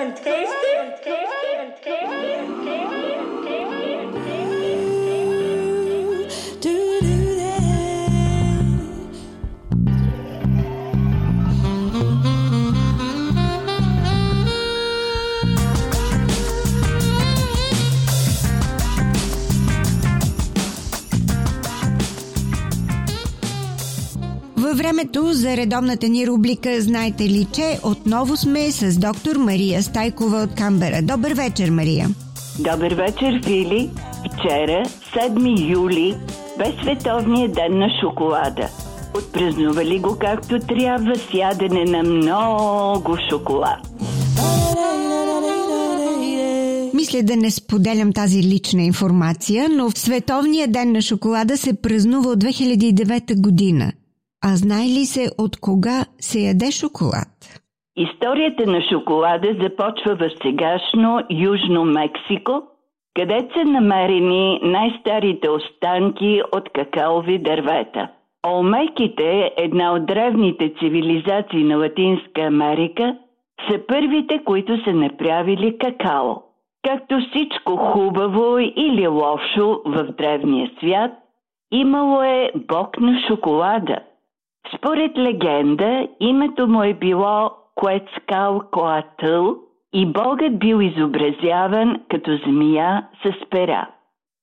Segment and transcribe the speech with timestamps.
[0.00, 0.72] and tasty,
[1.04, 1.30] tasty.
[24.60, 30.38] Във времето за редовната ни рубрика Знаете ли, че отново сме с доктор Мария Стайкова
[30.38, 31.02] от Камбера.
[31.02, 32.08] Добър вечер, Мария.
[32.58, 33.90] Добър вечер, Фили.
[34.26, 36.14] Вчера, 7 юли,
[36.58, 38.68] бе Световния ден на шоколада.
[39.18, 43.78] Отпразнували го както трябва с ядене на много шоколад.
[46.94, 52.30] Мисля да не споделям тази лична информация, но в Световния ден на шоколада се празнува
[52.30, 53.92] от 2009 година.
[54.42, 57.28] А знае ли се от кога се яде шоколад?
[57.96, 62.62] Историята на шоколада започва в сегашно Южно Мексико,
[63.14, 68.08] където са намерени най-старите останки от какаови дървета.
[68.46, 73.16] Олмеките, една от древните цивилизации на Латинска Америка,
[73.70, 76.34] са първите, които са направили какао.
[76.88, 81.12] Както всичко хубаво или лошо в древния свят,
[81.72, 83.96] имало е бог на шоколада–
[84.76, 89.56] според легенда, името му е било Куецкал Коатъл
[89.94, 93.88] и богът бил изобразяван като змия с пера.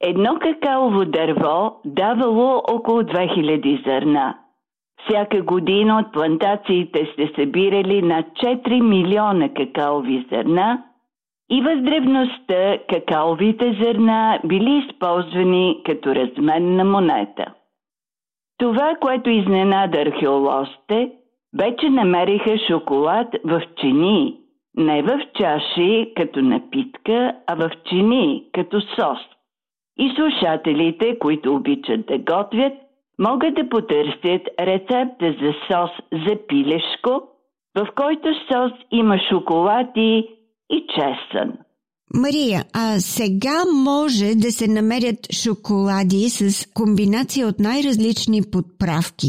[0.00, 4.34] Едно какаово дърво давало около 2000 зърна.
[5.04, 10.82] Всяка година от плантациите сте събирали над 4 милиона какаови зърна
[11.50, 17.54] и в древността какаовите зърна били използвани като разменна монета.
[18.58, 21.12] Това, което изненада археолозите,
[21.54, 24.36] бе, че намериха шоколад в чинии,
[24.76, 29.18] не в чаши като напитка, а в чинии като сос.
[29.98, 32.72] И слушателите, които обичат да готвят,
[33.18, 37.22] могат да потърсят рецепта за сос за пилешко,
[37.76, 40.28] в който сос има шоколад и,
[40.70, 41.52] и чесън.
[42.22, 49.28] Мария, а сега може да се намерят шоколади с комбинация от най-различни подправки.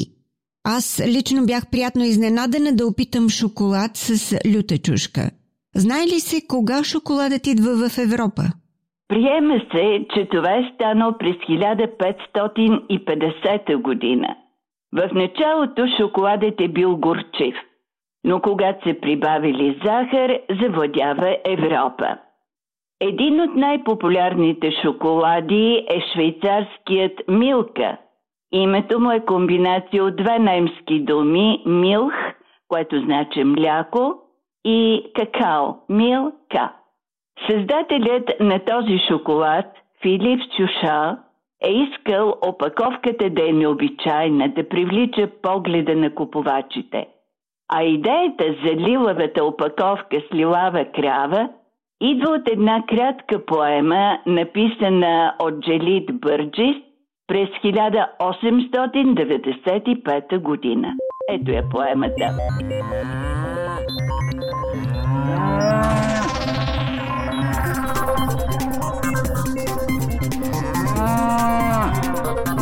[0.63, 5.31] Аз лично бях приятно изненадана да опитам шоколад с люта чушка.
[5.75, 8.41] Знае ли се кога шоколадът идва в Европа?
[9.07, 14.35] Приема се, че това е станало през 1550 година.
[14.94, 17.56] В началото шоколадът е бил горчив,
[18.23, 22.17] но когато се прибавили захар, завладява Европа.
[23.01, 27.97] Един от най-популярните шоколади е швейцарският Милка.
[28.51, 32.13] Името му е комбинация от две немски думи Милх,
[32.67, 34.16] което значи мляко,
[34.66, 36.72] и какао, Милка.
[37.50, 39.66] Създателят на този шоколад,
[40.01, 41.17] Филип Чуша,
[41.63, 47.07] е искал опаковката да е необичайна, да привлича погледа на купувачите.
[47.73, 51.50] А идеята за лилавата опаковка с лилава крава–
[52.01, 56.75] идва от една кратка поема, написана от Джелит Бърджис
[57.28, 60.94] през 1895 година.
[61.29, 62.29] Ето е поемата.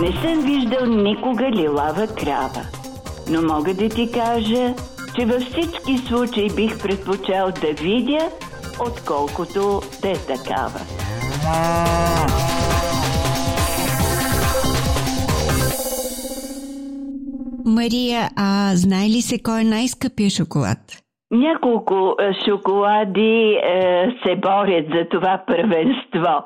[0.02, 2.62] Не съм виждал никога лилава крава,
[3.32, 4.74] но мога да ти кажа,
[5.16, 8.30] че във всички случаи бих предпочел да видя
[8.80, 10.80] отколкото е такава.
[17.66, 20.78] Мария, а знае ли се кой е най-скъпия шоколад?
[21.32, 26.44] Няколко е, шоколади е, се борят за това първенство.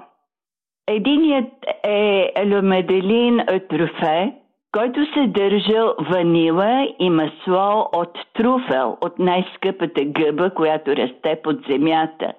[0.88, 1.54] Единият
[1.84, 3.40] е Лемеделин
[3.70, 4.34] Трюфе,
[4.78, 12.34] който съдържал ванила и масло от труфел, от най-скъпата гъба, която расте под земята.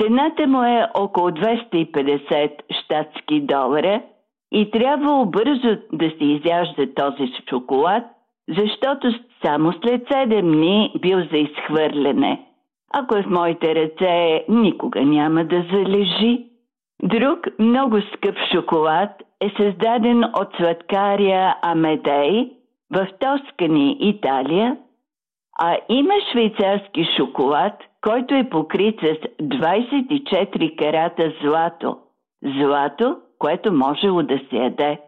[0.00, 4.02] Цената му е около 250 щатски долара
[4.52, 8.04] и трябва бързо да се изяжда този шоколад,
[8.58, 9.12] защото
[9.44, 12.46] само след 7 дни бил за изхвърляне.
[12.94, 16.49] Ако е в моите ръце, никога няма да залежи.
[17.02, 19.10] Друг много скъп шоколад
[19.40, 22.50] е създаден от сладкаря Амедей
[22.94, 24.76] в Тоскани, Италия,
[25.58, 29.04] а има швейцарски шоколад, който е покрит с
[29.42, 31.96] 24 карата злато.
[32.44, 34.98] Злато, което можело да се яде.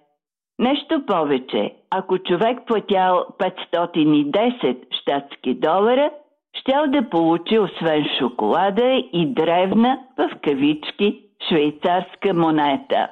[0.58, 6.10] Нещо повече, ако човек платял 510 щатски долара,
[6.54, 13.08] щял да получи освен шоколада и древна в кавички швейцарска монета.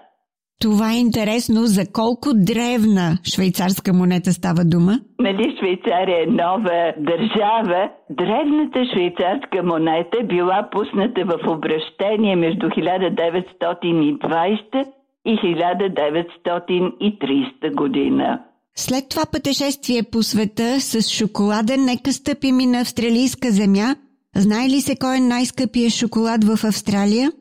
[0.61, 1.67] Това е интересно.
[1.67, 5.01] За колко древна швейцарска монета става дума?
[5.21, 7.91] Нали Швейцария е нова държава?
[8.11, 14.85] Древната швейцарска монета била пусната в обращение между 1920
[15.25, 18.41] и 1930 година.
[18.77, 23.97] След това пътешествие по света с шоколада, нека стъпим и на австралийска земя.
[24.37, 27.33] Знае ли се кой е най-скъпия шоколад в Австралия?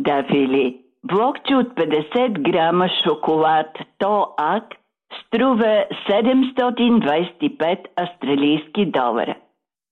[0.00, 4.64] Да, Фили, блокче от 50 грама шоколад ТОАК
[5.26, 9.34] струва 725 австралийски долара.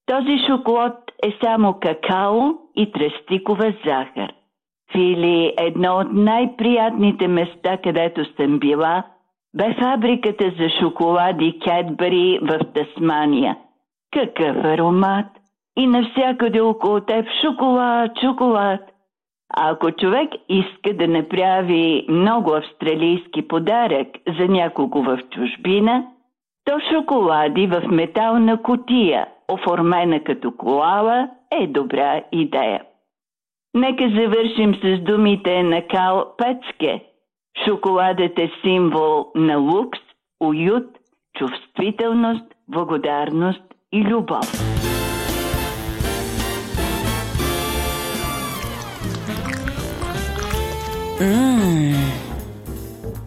[0.07, 2.41] Този шоколад е само какао
[2.77, 4.33] и тръстикова захар.
[4.93, 9.03] Фили, едно от най-приятните места, където съм била,
[9.57, 13.57] бе фабриката за шоколади Кетбери в Тасмания.
[14.13, 15.27] Какъв аромат!
[15.79, 18.81] И навсякъде около теб шоколад, шоколад–
[19.57, 24.09] ако човек иска да направи много австралийски подарък
[24.39, 26.07] за някого в чужбина,
[26.65, 32.83] то шоколади в метална котия, оформена като колала, е добра идея.
[33.75, 37.05] Нека завършим с думите на Кал Пецке.
[37.65, 40.01] Шоколадът е символ на лукс,
[40.41, 40.87] уют,
[41.39, 43.63] чувствителност, благодарност
[43.93, 44.76] и любов.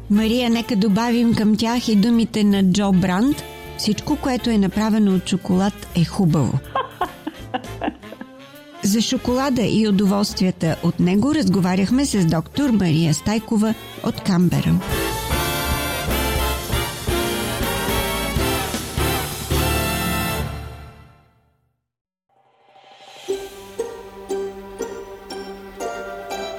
[0.10, 3.44] Мария, нека добавим към тях и думите на Джо Бранд.
[3.78, 6.60] Всичко, което е направено от шоколад е хубаво.
[8.84, 14.76] За шоколада и удоволствията от него разговаряхме с доктор Мария Стайкова от Камбера.